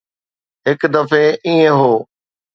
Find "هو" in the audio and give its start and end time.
1.79-1.93